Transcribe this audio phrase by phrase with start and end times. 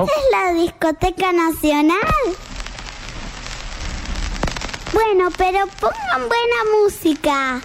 [0.00, 1.98] ¿Esta es la discoteca nacional?
[4.94, 7.60] Bueno, pero pongan buena música.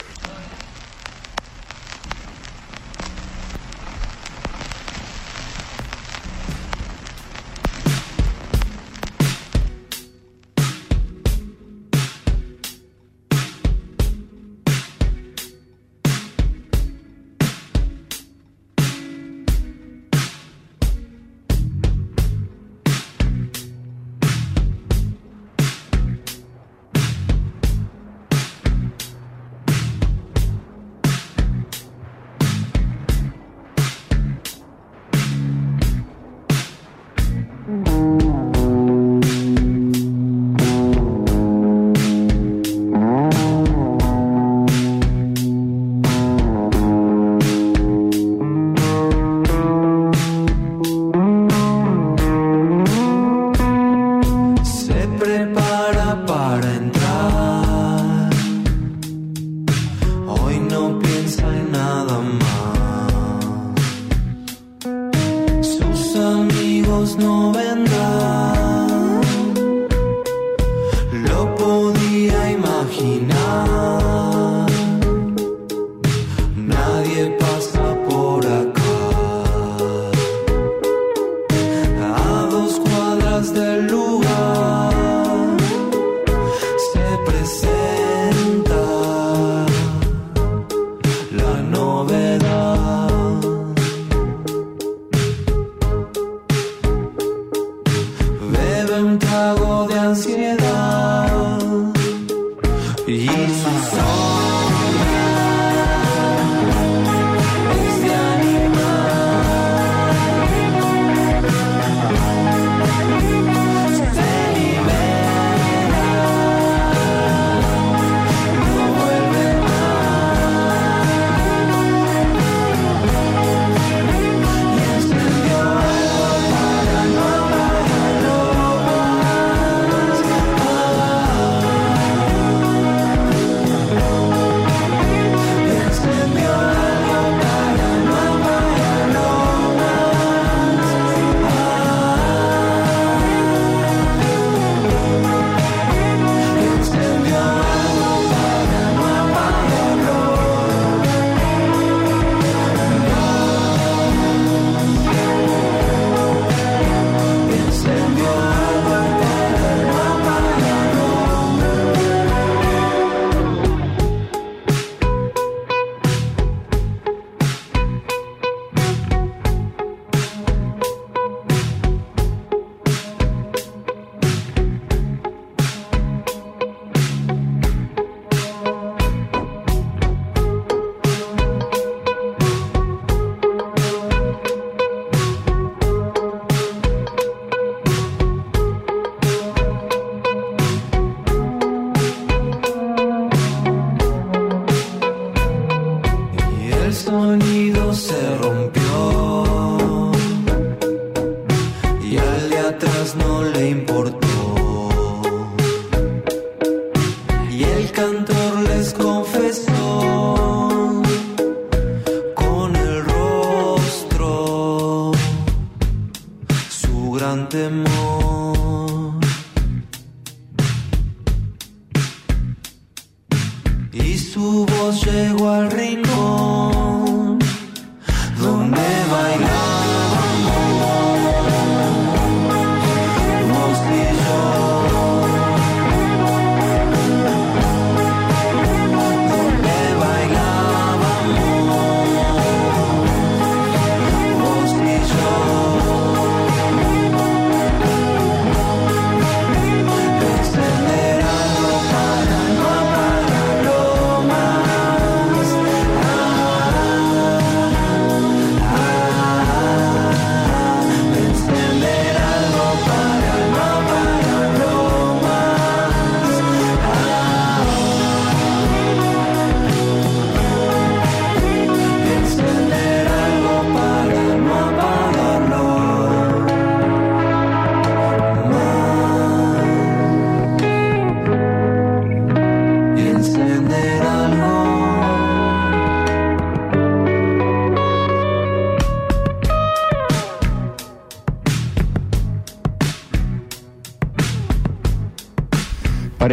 [225.17, 226.06] llegó al reino.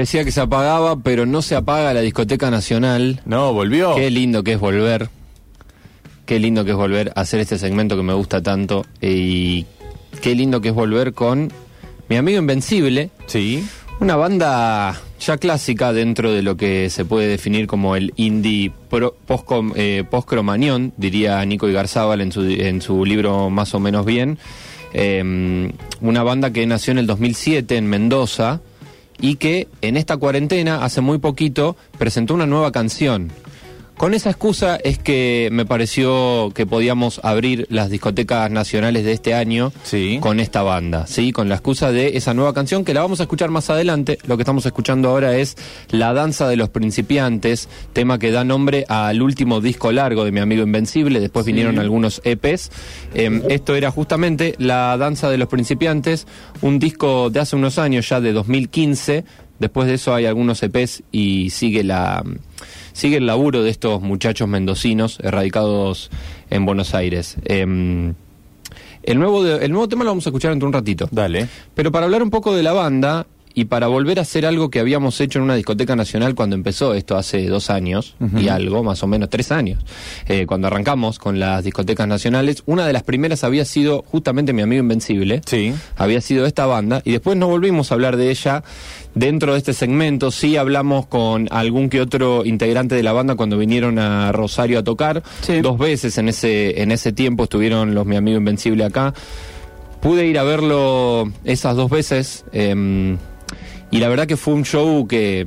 [0.04, 3.22] Parecía que se apagaba, pero no se apaga la discoteca nacional.
[3.24, 3.94] No, volvió.
[3.94, 5.08] Qué lindo que es volver.
[6.26, 8.84] Qué lindo que es volver a hacer este segmento que me gusta tanto.
[9.00, 9.64] Y
[10.20, 11.50] qué lindo que es volver con
[12.10, 13.08] mi amigo Invencible.
[13.24, 13.64] Sí.
[13.98, 19.16] Una banda ya clásica dentro de lo que se puede definir como el indie pro-
[19.26, 24.36] post- eh, post-cromañón, diría Nico Igarzábal en su, en su libro Más o menos bien.
[24.92, 25.72] Eh,
[26.02, 28.60] una banda que nació en el 2007 en Mendoza
[29.20, 33.31] y que en esta cuarentena, hace muy poquito, presentó una nueva canción.
[33.96, 39.35] Con esa excusa es que me pareció que podíamos abrir las discotecas nacionales de este
[39.35, 40.19] año Sí.
[40.20, 41.31] con esta banda, ¿sí?
[41.31, 44.19] Con la excusa de esa nueva canción que la vamos a escuchar más adelante.
[44.26, 45.56] Lo que estamos escuchando ahora es
[45.91, 50.41] La Danza de los Principiantes, tema que da nombre al último disco largo de mi
[50.41, 51.20] amigo Invencible.
[51.20, 52.70] Después vinieron algunos EPs.
[53.14, 56.26] Eh, esto era justamente La Danza de los Principiantes,
[56.62, 59.25] un disco de hace unos años, ya de 2015.
[59.58, 62.24] Después de eso hay algunos EPs y sigue la
[62.92, 66.10] sigue el laburo de estos muchachos mendocinos erradicados
[66.50, 67.36] en Buenos Aires.
[67.44, 68.14] Em,
[69.02, 71.08] el, nuevo de- el nuevo tema lo vamos a escuchar dentro de un ratito.
[71.10, 71.48] Dale.
[71.74, 74.80] Pero para hablar un poco de la banda y para volver a hacer algo que
[74.80, 79.02] habíamos hecho en una discoteca nacional cuando empezó esto hace dos años y algo, más
[79.02, 79.84] o menos tres años,
[80.26, 84.62] eh, cuando arrancamos con las discotecas nacionales, una de las primeras había sido justamente mi
[84.62, 85.40] amigo Invencible.
[85.46, 85.72] Sí.
[85.96, 88.64] había sido esta banda y después no volvimos a hablar de ella
[89.14, 90.30] dentro de este segmento.
[90.30, 94.82] Sí hablamos con algún que otro integrante de la banda cuando vinieron a Rosario a
[94.82, 95.22] tocar.
[95.42, 95.60] Sí.
[95.60, 99.14] dos veces en ese en ese tiempo estuvieron los mi amigo invencible acá.
[100.00, 103.16] Pude ir a verlo esas dos veces em,
[103.94, 105.46] y la verdad que fue un show que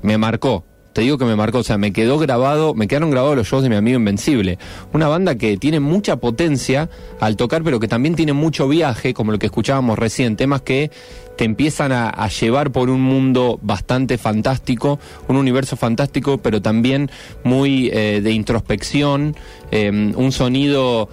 [0.00, 0.64] me, marcó.
[0.92, 3.64] Te digo que me marcó, o sea, me quedó grabado, me quedaron grabados los shows
[3.64, 4.58] de mi amigo Invencible.
[4.92, 6.88] Una banda que tiene mucha potencia
[7.18, 10.92] al tocar, pero que también tiene mucho viaje, como lo que escuchábamos recién, temas que
[11.36, 17.10] te empiezan a, llevar por un mundo bastante fantástico, un universo fantástico, pero también
[17.42, 19.34] muy eh, de introspección,
[19.72, 21.08] em, un sonido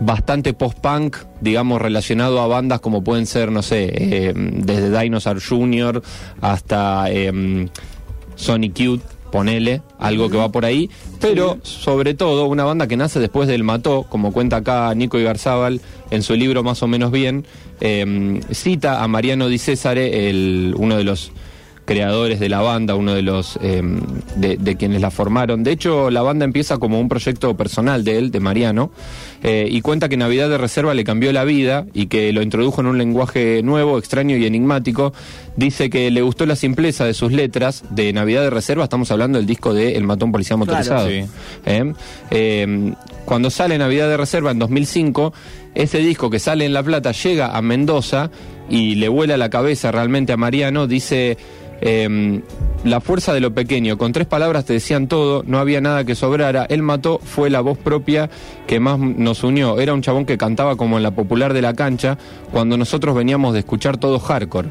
[0.00, 6.02] bastante post-punk, digamos, relacionado a bandas como pueden ser, no sé, eh, desde Dinosaur Jr.
[6.40, 7.68] hasta eh,
[8.34, 13.20] Sonic Youth, ponele, algo que va por ahí, pero sobre todo una banda que nace
[13.20, 15.80] después del Mató, como cuenta acá Nico Igarzábal
[16.10, 17.46] en su libro Más o menos bien,
[17.80, 21.32] eh, cita a Mariano Di Césare, el, uno de los
[21.90, 23.82] creadores de la banda, uno de los eh,
[24.36, 25.64] de, de quienes la formaron.
[25.64, 28.92] De hecho, la banda empieza como un proyecto personal de él, de Mariano,
[29.42, 32.80] eh, y cuenta que Navidad de Reserva le cambió la vida y que lo introdujo
[32.80, 35.12] en un lenguaje nuevo, extraño y enigmático.
[35.56, 37.82] Dice que le gustó la simpleza de sus letras.
[37.90, 41.08] De Navidad de Reserva estamos hablando del disco de El Matón Policía Motorizado.
[41.08, 41.24] sí.
[41.66, 41.92] ¿Eh?
[42.30, 42.94] Eh,
[43.24, 45.32] cuando sale Navidad de Reserva en 2005,
[45.74, 48.30] ese disco que sale en La Plata llega a Mendoza
[48.68, 51.36] y le vuela la cabeza realmente a Mariano, dice...
[51.80, 52.40] eh,
[52.84, 56.14] la fuerza de lo pequeño, con tres palabras te decían todo, no había nada que
[56.14, 56.66] sobrara.
[56.68, 58.30] Él mató, fue la voz propia
[58.66, 59.78] que más nos unió.
[59.78, 62.18] Era un chabón que cantaba como en la popular de la cancha,
[62.52, 64.68] cuando nosotros veníamos de escuchar todo hardcore.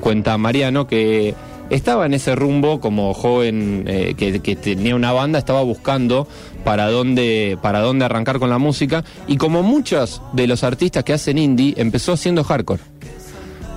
[0.00, 1.34] Cuenta Mariano que
[1.70, 6.26] estaba en ese rumbo como joven eh, que, que tenía una banda, estaba buscando
[6.64, 11.12] para dónde, para dónde arrancar con la música y como muchos de los artistas que
[11.12, 12.82] hacen indie, empezó haciendo hardcore.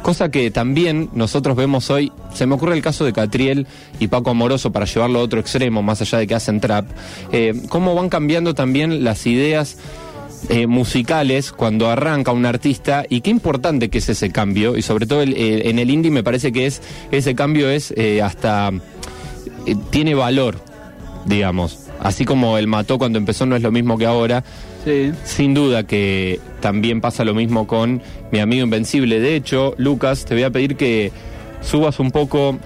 [0.05, 3.65] Cosa que también nosotros vemos hoy, se me ocurre el caso de Catriel
[3.99, 6.85] y Paco Amoroso para llevarlo a otro extremo, más allá de que hacen trap,
[7.31, 9.79] eh, cómo van cambiando también las ideas
[10.49, 14.77] eh, musicales cuando arranca un artista y qué importante que es ese cambio.
[14.77, 18.21] Y sobre todo el- en el indie me parece que es ese cambio es eh,
[18.21, 18.69] hasta
[19.89, 20.59] tiene valor
[21.25, 21.79] digamos.
[21.99, 24.43] Así como el mató cuando empezó no es lo mismo que ahora
[25.23, 28.01] Sin duda que también pasa lo mismo con
[28.31, 29.19] mi amigo Invencible.
[29.19, 31.11] De hecho, Lucas, te voy a pedir que
[31.61, 32.57] subas un poco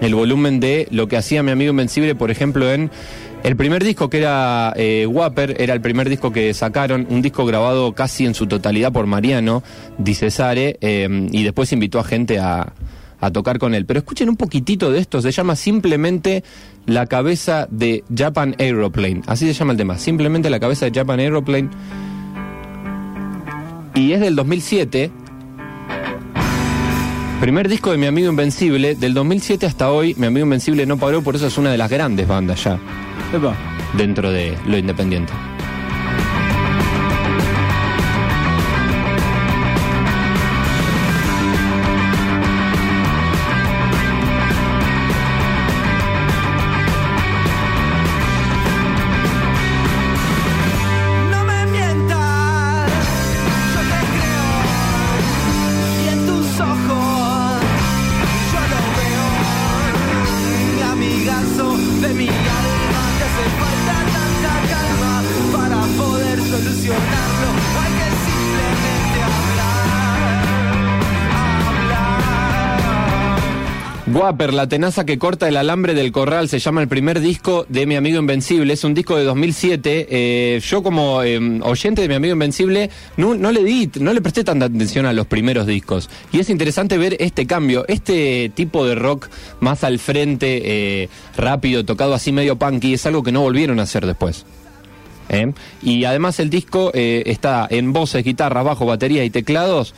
[0.00, 2.90] el volumen de lo que hacía mi amigo Invencible, por ejemplo, en
[3.44, 7.44] el primer disco que era eh, Wapper, era el primer disco que sacaron, un disco
[7.44, 9.62] grabado casi en su totalidad por Mariano
[9.98, 12.72] Di Cesare, eh, y después invitó a gente a,
[13.24, 13.86] a tocar con él.
[13.86, 16.44] Pero escuchen un poquitito de esto, se llama simplemente
[16.86, 21.20] La cabeza de Japan Aeroplane, así se llama el tema, simplemente La cabeza de Japan
[21.20, 21.70] Aeroplane.
[23.94, 25.10] Y es del 2007.
[27.40, 28.94] Primer disco de Mi Amigo Invencible.
[28.94, 31.90] Del 2007 hasta hoy, Mi Amigo Invencible no paró, por eso es una de las
[31.90, 32.78] grandes bandas ya
[33.32, 33.54] Epa.
[33.96, 35.32] dentro de lo independiente.
[74.24, 77.84] Guaper, la tenaza que corta el alambre del corral, se llama el primer disco de
[77.84, 80.06] Mi Amigo Invencible, es un disco de 2007.
[80.08, 82.88] Eh, yo como eh, oyente de Mi Amigo Invencible
[83.18, 86.08] no, le di, no le presté tanta atención a los primeros discos.
[86.32, 89.28] Y es interesante ver este cambio, este tipo de rock
[89.60, 93.82] más al frente, eh, rápido, tocado así medio punky, es algo que no volvieron a
[93.82, 94.46] hacer después.
[95.28, 95.52] ¿Eh?
[95.82, 99.94] Y además el disco está en voces, guitarra, bajo, batería y teclados,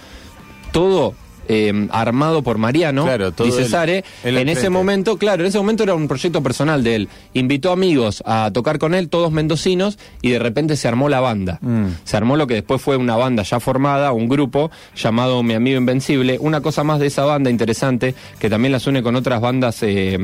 [0.73, 1.14] todo
[1.49, 4.05] eh, armado por Mariano, Claro, todo dice él- Sare.
[4.25, 7.09] él al En ese momento, claro, en ese momento era un proyecto personal de él.
[7.35, 11.59] Invitó amigos a tocar con él, todos mendocinos, y de repente se armó la banda.
[11.62, 11.87] Mm.
[12.05, 15.79] Se armó lo que después fue una banda ya formada, un grupo llamado Mi Amigo
[15.79, 16.38] Invencible.
[16.41, 20.19] Una cosa más de esa banda interesante, que también las une con otras bandas eh,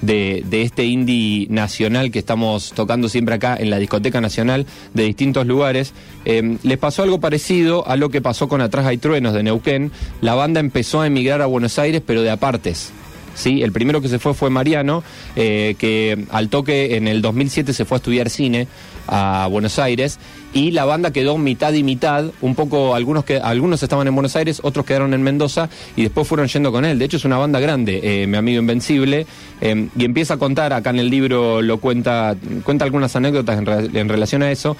[0.00, 5.46] de, este indie nacional que estamos tocando siempre acá en la discoteca nacional de distintos
[5.46, 5.92] lugares.
[6.24, 9.92] Eh, les pasó algo parecido a lo que pasó con Atrás hay truenos de Neuquén.
[10.20, 12.92] La banda empezó a emigrar a Buenos Aires, pero de apartes.
[13.34, 15.02] Sí, el primero que se fue fue Mariano,
[15.36, 18.66] eh, que al toque en el 2007 se fue a estudiar cine
[19.06, 20.18] a Buenos Aires
[20.52, 24.36] y la banda quedó mitad y mitad, un poco algunos que algunos estaban en Buenos
[24.36, 26.98] Aires, otros quedaron en Mendoza y después fueron yendo con él.
[26.98, 29.26] De hecho es una banda grande, eh, mi amigo Invencible,
[29.60, 33.66] eh, y empieza a contar acá en el libro lo cuenta cuenta algunas anécdotas en,
[33.66, 34.76] re- en relación a eso,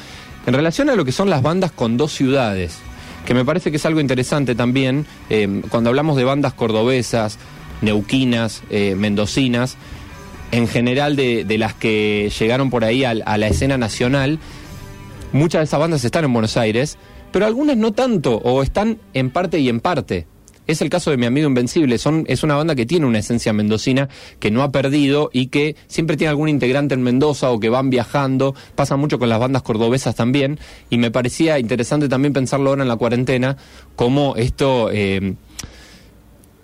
[0.46, 2.78] en relación a lo que son las bandas con dos ciudades
[3.26, 5.04] que me parece que es algo interesante también
[5.68, 7.38] cuando hablamos de bandas cordobesas,
[7.82, 9.76] neuquinas, eh, mendocinas,
[10.52, 14.38] en general de, las que llegaron por ahí a, la escena nacional,
[15.32, 16.98] muchas de esas bandas están en Buenos Aires,
[17.32, 20.26] pero algunas no tanto, o están en parte y en parte.
[20.66, 23.52] Es el caso de mi amigo Invencible, son, es una banda que tiene una esencia
[23.52, 24.08] mendocina
[24.38, 27.90] que no ha perdido y que siempre tiene algún integrante en Mendoza o que van
[27.90, 30.58] viajando, pasa mucho con las bandas cordobesas también,
[30.88, 33.56] y me parecía interesante también pensarlo ahora en la cuarentena,
[33.96, 34.90] cómo esto...
[34.92, 35.34] eh,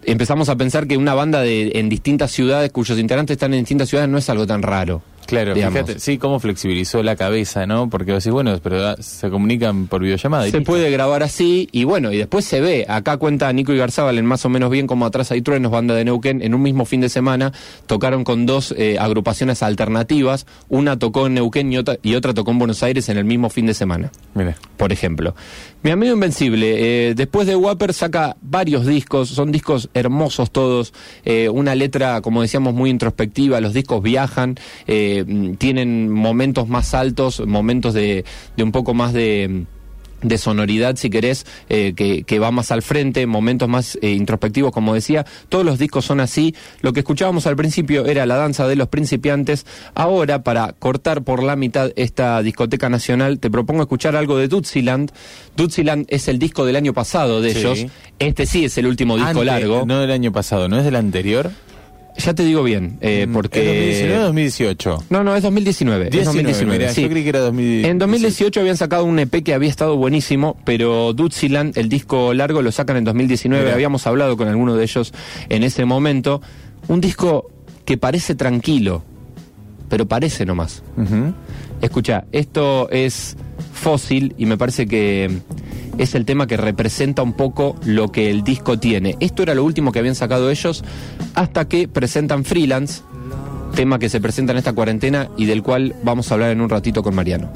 [0.06, 3.88] empezamos a pensar que una banda de, en distintas ciudades cuyos integrantes están en distintas
[3.88, 5.02] ciudades no es algo tan raro.
[5.26, 5.80] Claro, digamos.
[5.80, 7.90] fíjate, sí, cómo flexibilizó la cabeza, ¿no?
[7.90, 10.46] Porque decís, bueno, pero se comunican por videollamada.
[10.46, 10.70] y Se listo.
[10.70, 12.86] puede grabar así y bueno, y después se ve.
[12.88, 15.94] Acá cuenta Nico y Garzabal en más o menos bien como atrás hay truenos, banda
[15.96, 17.52] de Neuquén, en un mismo fin de semana
[17.86, 20.46] tocaron con dos eh, agrupaciones alternativas.
[20.68, 23.50] Una tocó en Neuquén y otra, y otra tocó en Buenos Aires en el mismo
[23.50, 24.12] fin de semana.
[24.34, 24.54] Mira.
[24.76, 25.34] por ejemplo.
[25.82, 30.92] Mi amigo Invencible, eh, después de Wapper saca varios discos, son discos hermosos todos,
[31.24, 34.56] eh, una letra, como decíamos, muy introspectiva, los discos viajan,
[34.88, 38.24] eh, tienen momentos más altos, momentos de,
[38.56, 39.66] de un poco más de
[40.22, 44.72] de sonoridad, si querés, eh, que, que va más al frente, momentos más eh, introspectivos,
[44.72, 45.26] como decía.
[45.48, 46.54] Todos los discos son así.
[46.80, 49.66] Lo que escuchábamos al principio era la danza de los principiantes.
[49.94, 55.12] Ahora, para cortar por la mitad esta discoteca nacional, te propongo escuchar algo de Dutziland.
[55.56, 57.58] Dutziland es el disco del año pasado de Sí.
[57.60, 57.86] ellos.
[58.18, 59.84] Este sí es el último disco largo.
[59.86, 61.50] No del año pasado, ¿no es del anterior?
[62.18, 63.60] Ya te digo bien, eh, Mm, porque...
[63.60, 65.04] ¿Es 2019 o 2018?
[65.10, 66.04] No, no, es 2019.
[66.06, 67.02] es 19, 2019, mirá, sí.
[67.02, 67.88] yo creí que era 2018.
[67.90, 72.62] En 2018 habían sacado un EP que había estado buenísimo, pero Dutziland, el disco largo,
[72.62, 73.62] lo sacan en 2019.
[73.64, 73.74] Mirá.
[73.74, 75.12] Habíamos hablado con alguno de ellos
[75.50, 76.40] en ese momento.
[76.88, 77.50] Un disco
[77.84, 79.02] que parece tranquilo,
[79.88, 80.82] pero parece nomás.
[80.96, 81.34] Ujú.
[81.82, 83.36] Escucha, esto es
[83.74, 85.30] fósil y me parece que
[85.98, 89.16] es el tema que representa un poco lo que el disco tiene.
[89.20, 90.84] Esto era lo último que habían sacado ellos
[91.34, 93.02] hasta que presentan Freelance,
[93.74, 96.68] tema que se presenta en esta cuarentena y del cual vamos a hablar en un
[96.68, 97.50] ratito con Mariano.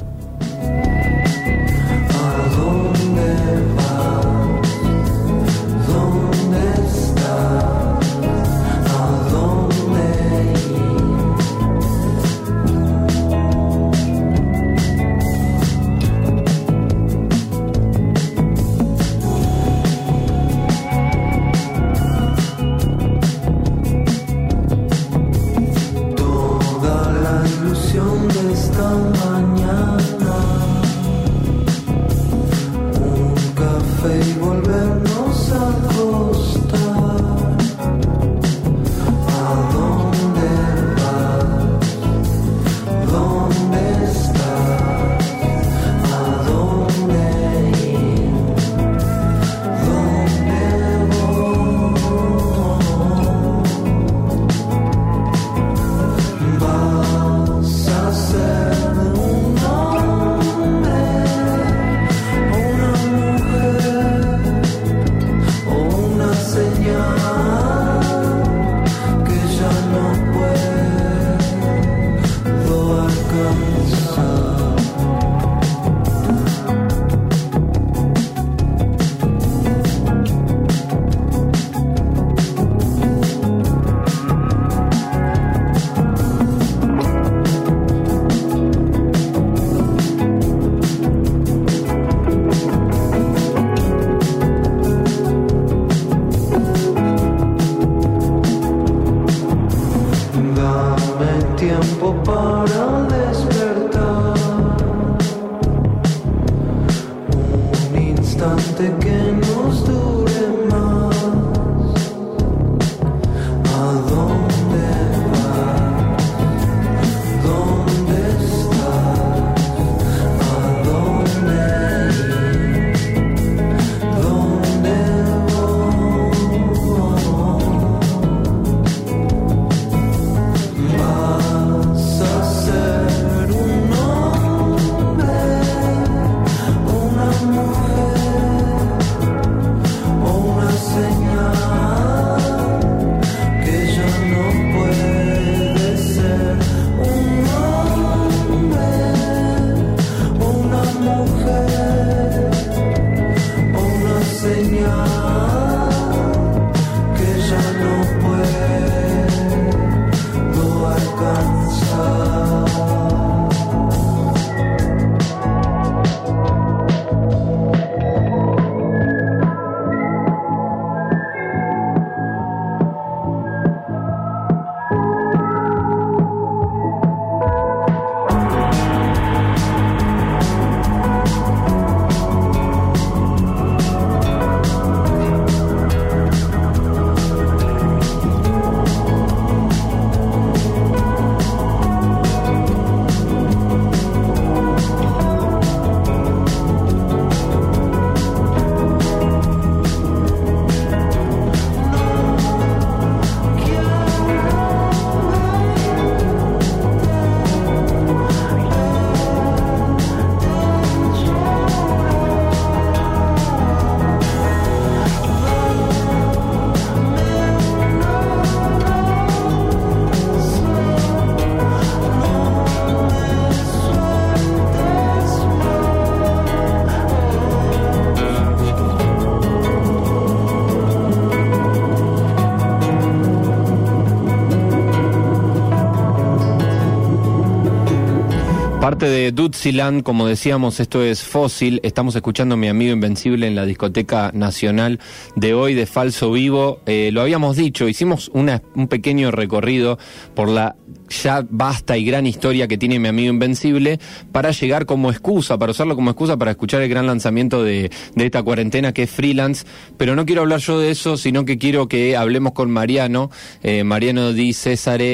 [239.01, 241.79] Parte de Dutziland, como decíamos, esto es Fósil.
[241.81, 244.99] Estamos escuchando a mi amigo Invencible en la Discoteca Nacional
[245.35, 246.81] de hoy de Falso Vivo.
[246.85, 249.97] Eh, lo habíamos dicho, hicimos un pequeño recorrido
[250.35, 250.75] por la
[251.09, 253.99] ya vasta y gran historia que tiene mi amigo Invencible
[254.31, 258.43] para llegar como excusa, para usarlo como excusa para escuchar el gran lanzamiento de, esta
[258.43, 259.65] cuarentena que es Freelance.
[259.97, 263.31] Pero no quiero hablar yo de eso, sino que quiero que hablemos con Mariano,
[263.63, 264.55] eh, Mariano Di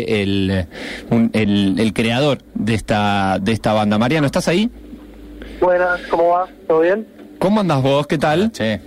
[0.07, 0.67] el,
[1.09, 3.97] el creador de esta, de esta banda.
[3.97, 4.69] Mariano, ¿estás ahí?
[5.61, 6.47] Buenas, ¿cómo va?
[6.67, 7.07] ¿Todo bien?
[7.39, 8.07] ¿Cómo andas vos?
[8.07, 8.51] ¿Qué tal?
[8.51, 8.79] Che,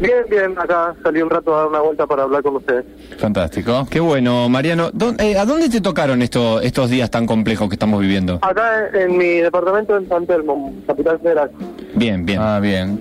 [0.00, 2.84] Bien, bien, acá salí un rato a dar una vuelta para hablar con ustedes.
[3.18, 3.86] fantástico.
[3.88, 4.90] Qué bueno, Mariano.
[4.90, 8.38] ¿Dó- eh, ¿A dónde te tocaron esto, estos días tan complejos que estamos viviendo?
[8.42, 11.50] Acá en, en mi departamento en San Telmo, capital federal.
[11.94, 12.40] Bien, bien.
[12.42, 13.00] Ah, bien.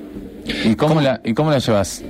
[0.63, 2.03] ¿Y cómo, La, ¿Y cómo la llevas?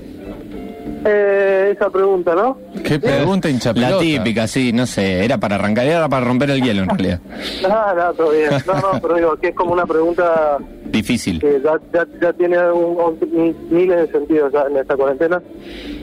[1.03, 2.57] Eh, esa pregunta, ¿no?
[2.83, 6.61] Qué pregunta hincha La típica, sí, no sé, era para arrancar, era para romper el
[6.61, 7.19] hielo en realidad.
[7.63, 8.49] No, no, todo bien.
[8.67, 11.39] No, no, pero digo que es como una pregunta Difícil.
[11.39, 12.97] que ya, ya, ya tiene un-
[13.31, 15.41] un- miles de sentidos ya en esta cuarentena.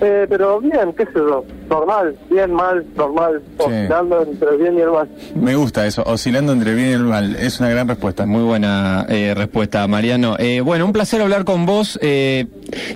[0.00, 3.64] Eh, pero bien, qué sé yo, normal, bien, mal, normal, Sí.
[3.64, 5.08] oscilando entre el bien y el mal.
[5.34, 7.36] Me gusta eso, oscilando entre el bien y el mal.
[7.36, 8.26] Es una gran respuesta.
[8.26, 10.36] Muy buena eh, respuesta, Mariano.
[10.38, 12.46] Eh, bueno, un placer hablar con vos eh,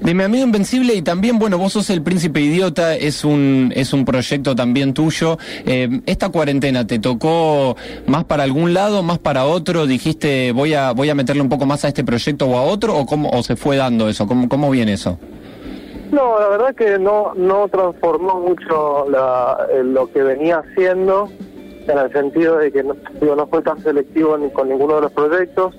[0.01, 3.93] de mi amigo Invencible y también, bueno, vos sos el Príncipe Idiota, es un, es
[3.93, 5.39] un proyecto también tuyo.
[5.67, 10.93] Eh, esta cuarentena te tocó más para algún lado, más para otro, dijiste voy a,
[10.93, 13.43] voy a meterle un poco más a este proyecto o a otro, o cómo, o
[13.43, 15.19] se fue dando eso, cómo, cómo viene eso.
[16.11, 21.31] No, la verdad que no no transformó mucho la, eh, lo que venía haciendo
[21.89, 25.01] en el sentido de que no, digo, no fue tan selectivo ni con ninguno de
[25.03, 25.75] los proyectos.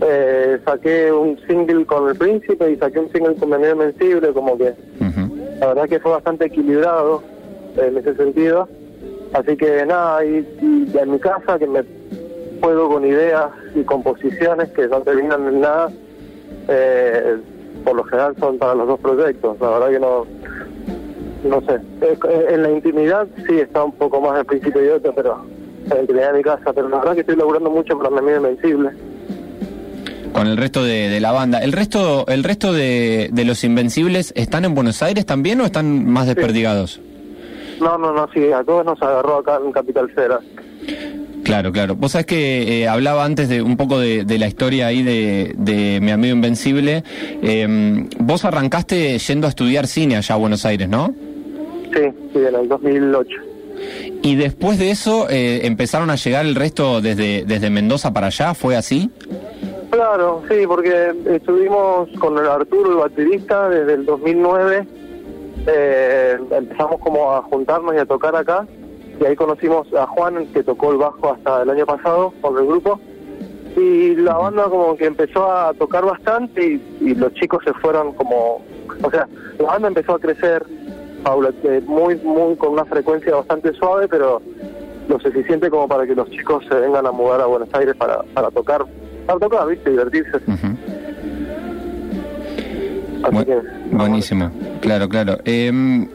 [0.00, 4.56] Eh, saqué un single con El Príncipe y saqué un single con Amigo Invencible, como
[4.56, 4.72] que
[5.60, 7.22] la verdad que fue bastante equilibrado
[7.76, 8.68] en ese sentido.
[9.32, 11.82] Así que nada, y, y en mi casa que me
[12.62, 15.90] juego con ideas y composiciones que no terminan en nada,
[16.68, 17.36] eh,
[17.84, 19.56] por lo general son para los dos proyectos.
[19.60, 20.26] La verdad que no,
[21.44, 21.80] no sé.
[22.02, 25.38] Eh, En la intimidad sí está un poco más el príncipe idiota, pero
[25.84, 26.72] en la intimidad de mi casa.
[26.72, 28.90] Pero la verdad que estoy laburando mucho para mi amigo Invencible.
[30.38, 31.58] Con el resto de, de la banda.
[31.58, 36.08] ¿El resto, el resto de, de los Invencibles están en Buenos Aires también o están
[36.08, 37.00] más desperdigados?
[37.80, 40.38] No, no, no, sí, a todos nos agarró acá en Capital Federal.
[41.42, 41.96] Claro, claro.
[41.96, 45.54] Vos sabés que eh, hablaba antes de un poco de, de la historia ahí de,
[45.56, 47.02] de mi amigo Invencible.
[47.42, 51.12] Eh, vos arrancaste yendo a estudiar cine allá a Buenos Aires, ¿no?
[51.92, 53.30] Sí, sí, en el 2008.
[54.22, 58.54] Y después de eso eh, empezaron a llegar el resto desde, desde Mendoza para allá,
[58.54, 59.10] ¿fue así?
[59.90, 64.86] Claro, sí, porque estuvimos con el Arturo, el baterista, desde el 2009.
[65.66, 68.66] Eh, empezamos como a juntarnos y a tocar acá.
[69.20, 72.66] Y ahí conocimos a Juan, que tocó el bajo hasta el año pasado con el
[72.66, 73.00] grupo.
[73.76, 78.12] Y la banda como que empezó a tocar bastante y, y los chicos se fueron
[78.12, 78.62] como...
[79.02, 79.26] O sea,
[79.58, 80.64] la banda empezó a crecer
[81.22, 84.42] paula- eh, muy, muy con una frecuencia bastante suave, pero
[85.08, 88.22] lo suficiente como para que los chicos se vengan a mudar a Buenos Aires para,
[88.34, 88.84] para tocar,
[89.38, 89.90] tocar, ¿viste?
[89.90, 90.36] Divertirse.
[90.46, 90.76] Ujú.
[93.24, 93.54] Así Bu- que,
[93.96, 95.38] buenísimo, claro, claro.
[95.44, 96.06] Eh,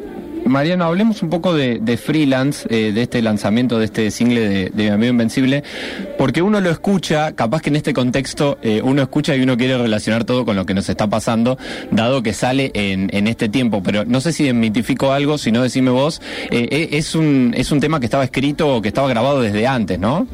[0.45, 4.69] Mariano, hablemos un poco de, de freelance, eh, de este lanzamiento, de este single de,
[4.73, 5.63] de Mi Amigo Invencible,
[6.17, 9.77] porque uno lo escucha, capaz que en este contexto eh, uno escucha y uno quiere
[9.77, 11.57] relacionar todo con lo que nos está pasando,
[11.91, 15.61] dado que sale en, en este tiempo, pero no sé si desmitifico algo, si no
[15.63, 16.21] decime vos,
[16.51, 19.65] eh, eh, es, un, es un tema que estaba escrito o que estaba grabado desde
[19.65, 20.27] antes, ¿no?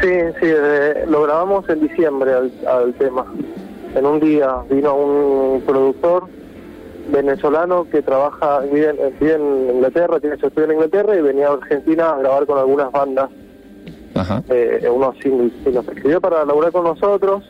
[0.00, 0.08] Sí,
[0.40, 3.26] sí, desde- lo grabamos en diciembre al, al tema.
[3.94, 6.24] En un día vino un productor
[7.10, 11.48] venezolano que trabaja, vive, en- vive en Inglaterra, tiene su estudio en Inglaterra y venía
[11.48, 13.30] a Argentina a grabar con algunas bandas,
[14.14, 14.42] Ajá.
[14.50, 17.42] eh, unos singles, y nos escribió para laburar con nosotros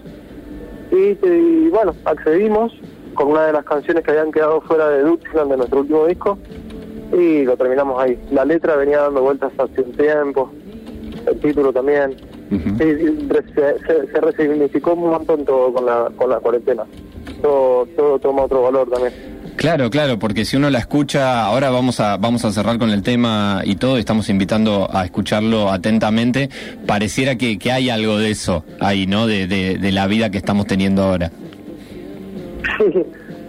[0.90, 2.72] y, y, bueno, accedimos
[3.14, 6.38] con una de las canciones que habían quedado fuera de Dutchland de nuestro último disco
[7.12, 8.18] y lo terminamos ahí.
[8.30, 10.50] La letra venía dando vueltas hace un tiempo,
[11.26, 12.16] el título también.
[12.50, 16.84] Re- se, se, se resignificó un montón todo con la, con la cuarentena.
[17.42, 19.12] Todo, todo toma otro valor también.
[19.56, 23.02] Claro, claro, porque si uno la escucha, ahora vamos a vamos a cerrar con el
[23.02, 26.48] tema y todo, estamos invitando a escucharlo atentamente.
[26.86, 29.26] Pareciera que, que hay algo de eso ahí, ¿no?
[29.26, 31.32] De, de, de la vida que estamos teniendo ahora.
[32.78, 33.04] Sí,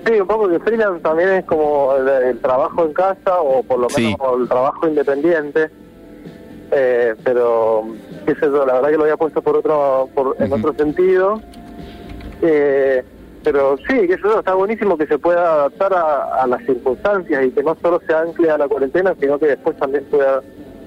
[0.05, 3.79] sí, un poco que freelance también es como el, el trabajo en casa o por
[3.79, 4.15] lo menos Sí.
[4.41, 5.69] el trabajo independiente.
[6.71, 7.83] Eh, pero,
[8.29, 11.41] qué sé yo, la verdad que lo había puesto por otro, por, en otro sentido.
[12.41, 13.03] Eh,
[13.43, 17.49] pero sí, que eso está buenísimo que se pueda adaptar a, a las circunstancias y
[17.51, 20.41] que no solo se ancle a la cuarentena, sino que después también pueda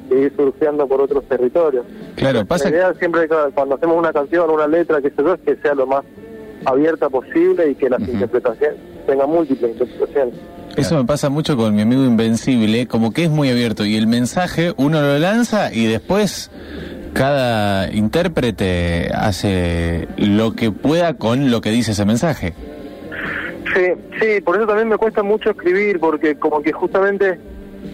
[0.08, 1.84] seguir surfeando por otros territorios.
[2.14, 5.40] Claro, pasa La idea siempre cuando hacemos una canción, una letra, que sé yo, es
[5.40, 6.04] que sea lo más
[6.64, 8.12] abierta posible y que las Ujú.
[8.12, 10.34] interpretaciones tengan múltiples interpretaciones.
[10.76, 14.06] Eso me pasa mucho con mi amigo Invencible, como que es muy abierto y el
[14.06, 16.50] mensaje uno lo lanza y después
[17.12, 22.54] cada intérprete hace lo que pueda con lo que dice ese mensaje.
[23.74, 23.86] Sí,
[24.20, 27.38] sí, por eso también me cuesta mucho escribir, porque como que justamente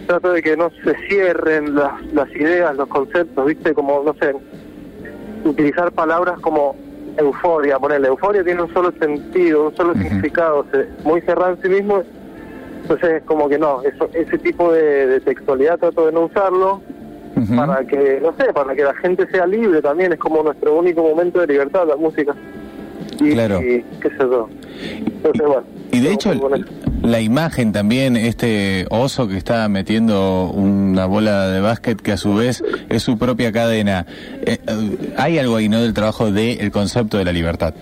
[0.07, 3.73] trato de que no se cierren las, las ideas, los conceptos, ¿viste?
[3.73, 4.35] Como, no sé,
[5.45, 6.75] utilizar palabras como
[7.17, 11.69] euforia, ponerle euforia tiene un solo sentido, un solo significado, se- muy cerrado en sí
[11.69, 12.03] mismo,
[12.81, 16.81] entonces como que no, eso, ese tipo de, de textualidad trato de no usarlo,
[17.55, 21.01] Para que, no sé, para que la gente sea libre también, es como nuestro único
[21.03, 22.35] momento de libertad, la música.
[23.19, 23.61] Y, Claro.
[23.61, 24.47] y qué sé yo.
[25.05, 25.63] Entonces, bueno.
[25.91, 26.31] Y de hecho,
[27.01, 32.35] la imagen también, este oso que está metiendo una bola de básquet que a su
[32.35, 34.05] vez es su propia cadena.
[34.45, 35.81] Eh, eh, hay algo ahí, ¿no?
[35.81, 37.73] Del trabajo del concepto de la libertad.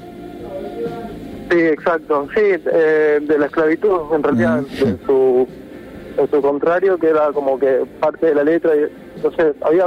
[1.51, 2.27] Sí, exacto.
[2.33, 4.87] Sí, eh, de la esclavitud, en realidad, Mm.
[4.87, 5.47] en, su,
[6.17, 8.79] en su contrario, que era como que parte de la letra, y,
[9.31, 9.85] sé, había,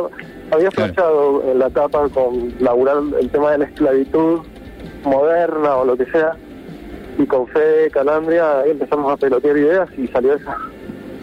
[0.50, 0.92] había Claro.
[0.94, 4.40] flashado en la etapa con laburar el tema de la esclavitud
[5.04, 6.32] moderna o lo que sea,
[7.18, 10.56] y con Fede Calandria ahí empezamos a pelotear ideas y salió esa.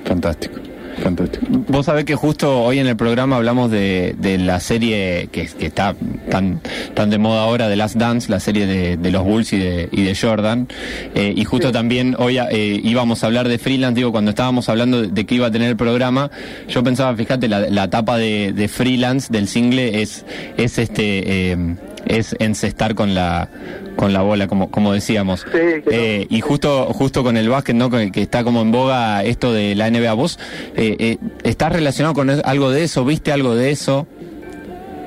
[0.05, 0.59] Fantástico,
[1.01, 1.45] fantástico.
[1.67, 5.65] Vos sabés que justo hoy en el programa hablamos de, de la serie que, que
[5.67, 5.95] está
[6.29, 6.61] tan,
[6.93, 9.89] tan de moda ahora, de Last Dance, la serie de, de los Bulls y de,
[9.91, 10.67] y de Jordan.
[11.15, 11.73] Eh, y justo Sí.
[11.73, 15.35] también hoy eh, íbamos a hablar de freelance, digo, cuando estábamos hablando de, de que
[15.35, 16.29] iba a tener el programa,
[16.69, 20.25] yo pensaba, fíjate, la, la etapa de, de freelance del single es,
[20.57, 21.51] es este...
[21.51, 21.75] eh,
[22.09, 23.49] es encestar con la
[23.95, 25.91] con la bola como como decíamos Sí, que no.
[25.91, 29.51] Eh, y justo justo con el básquet no que, que está como en boga esto
[29.53, 30.39] de la NBA vos
[30.75, 34.07] eh, eh, estás relacionado con algo de eso viste algo de eso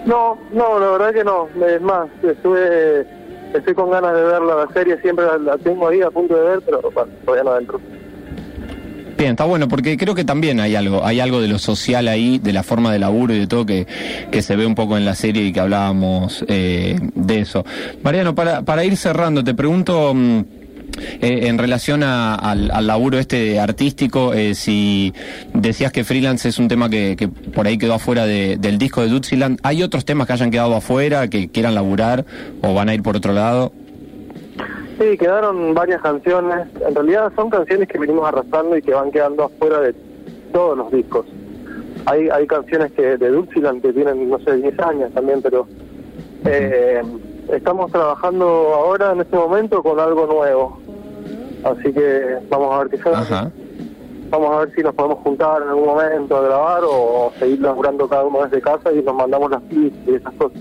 [0.06, 1.46] No, no, la verdad que no.
[1.66, 3.06] Es más, estuve,
[3.54, 6.42] estoy con ganas de ver la serie, siempre la, la tengo ahí a punto de
[6.42, 7.80] ver, pero bueno, todavía no adentro.
[9.20, 12.38] Bien está bueno porque creo que también hay algo hay algo de lo social ahí
[12.38, 13.86] de la forma de laburo y de todo que,
[14.30, 17.64] que se ve un poco en la serie y que hablábamos eh, de eso
[18.02, 20.40] Mariano para para ir cerrando te pregunto mm,
[21.22, 25.14] Eh, en relación a- al, laburo este artístico, eh, si
[25.54, 29.00] decías que freelance es un tema que, que por ahí quedó afuera de- del disco
[29.00, 32.24] de Dutziland, ¿hay otros temas que hayan quedado afuera, que quieran laburar
[32.60, 33.72] o van a ir por otro lado?
[35.00, 36.68] Sí, quedaron varias canciones.
[36.86, 39.94] En realidad son canciones que venimos arrastrando y que van quedando afuera de
[40.52, 41.24] todos los discos.
[42.04, 45.66] Hay, hay canciones que de Dulciland que tienen, no sé, 10 años también, pero
[46.44, 47.02] eh,
[47.50, 50.78] estamos trabajando ahora en este momento con algo nuevo.
[51.64, 53.50] Así que vamos a ver qué sale.
[54.28, 58.06] Vamos a ver si nos podemos juntar en algún momento a grabar o seguir laburando
[58.06, 60.60] cada uno desde casa y nos mandamos las pistas y esas cosas.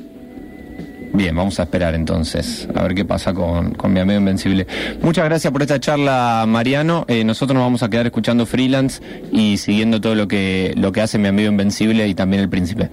[1.19, 4.65] Bien, vamos a esperar entonces, a ver qué pasa con, con mi amigo Invencible.
[5.01, 7.03] Muchas gracias por esta charla, Mariano.
[7.09, 11.01] Eh, nosotros nos vamos a quedar escuchando freelance y siguiendo todo lo que, lo que
[11.01, 12.89] hace mi amigo Invencible y también el príncipe.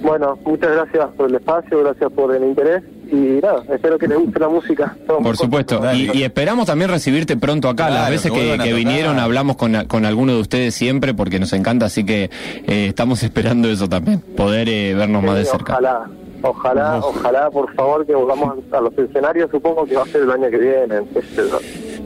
[0.00, 4.16] Bueno, muchas gracias por el espacio, gracias por el interés y nada, espero que les
[4.16, 4.94] guste la música.
[5.00, 5.82] Estamos Por supuesto.
[5.92, 7.88] Y, y esperamos también recibirte pronto acá.
[7.88, 11.86] Claro, Las veces que vinieron hablamos con, con alguno de ustedes siempre porque nos encanta,
[11.86, 12.30] así que
[12.68, 15.72] eh, estamos esperando eso también, poder eh, vernos más de cerca.
[15.72, 16.08] Ojalá,
[16.42, 19.50] ojalá, ojalá, por favor, que volvamos a los escenarios.
[19.50, 21.02] Supongo que va a ser el año que viene.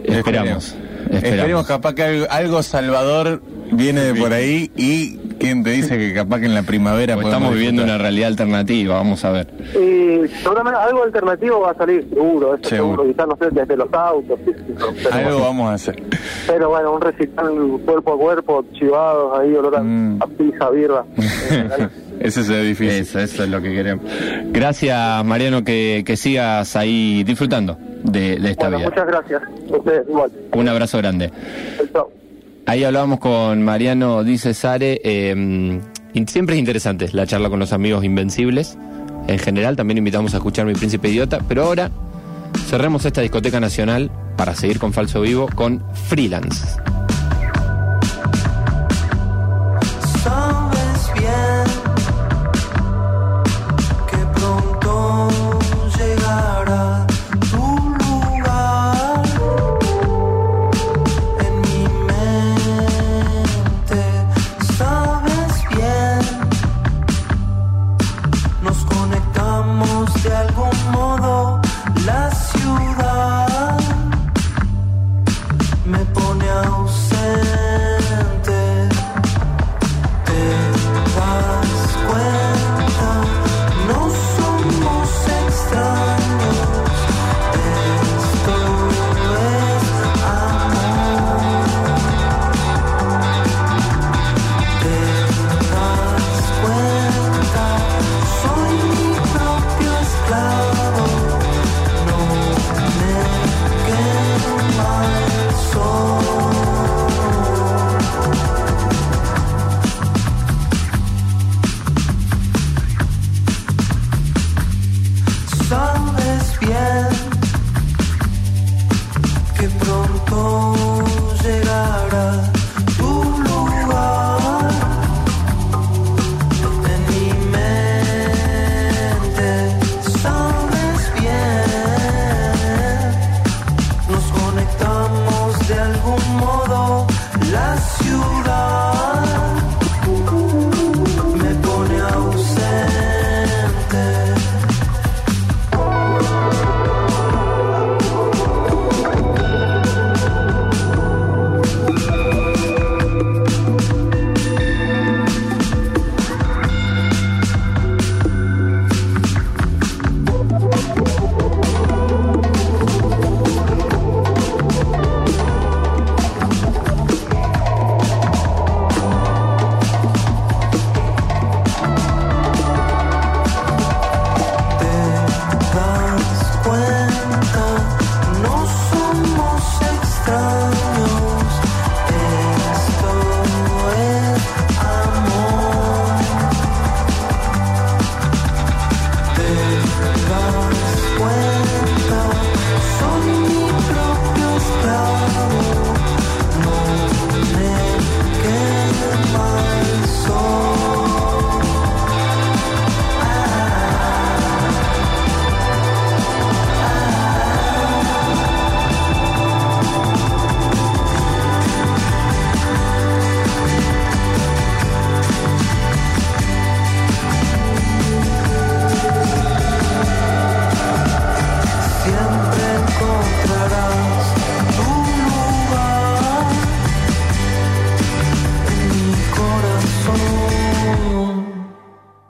[0.05, 0.77] Esperamos.
[1.11, 6.15] Esperemos capaz que algo, algo salvador viene de por ahí y quién te dice que
[6.15, 9.47] capaz que en la primavera estamos viviendo una realidad alternativa, vamos a ver.
[9.75, 13.03] Y seguramente algo alternativo va a salir, seguro, eso Seguro.
[13.05, 13.13] seguro.
[13.13, 16.03] Quizás, no sé, desde los autos, sí, sí, no, pero, Algo vamos a hacer.
[16.47, 17.53] pero bueno, un recital
[17.85, 20.23] cuerpo a cuerpo, chivados, ahí, olor a, Mm.
[20.23, 21.05] a pizza, birra.
[22.21, 23.01] Ese se difícil.
[23.01, 24.05] Eso, eso es lo que queremos.
[24.53, 28.89] Gracias, Mariano, que, que sigas ahí disfrutando de, de esta bueno, vida.
[28.91, 29.43] muchas gracias.
[29.69, 30.31] Ustedes, igual.
[30.53, 31.31] Un abrazo grande.
[31.93, 32.11] Chao.
[32.67, 35.01] Ahí hablábamos con Mariano Dice Sare.
[35.05, 35.81] eh,
[36.15, 38.79] y siempre es interesante la charla con los amigos invencibles.
[39.27, 41.41] En general, también invitamos a escuchar Mi Príncipe Idiota.
[41.49, 41.91] Pero ahora
[42.69, 46.79] cerremos esta discoteca nacional para seguir con Falso Vivo con Freelance.